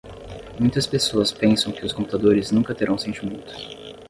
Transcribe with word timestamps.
Muitas 0.59 0.87
pessoas 0.87 1.31
pensam 1.31 1.71
que 1.71 1.85
os 1.85 1.93
computadores 1.93 2.49
nunca 2.49 2.73
terão 2.73 2.97
sentimentos. 2.97 3.77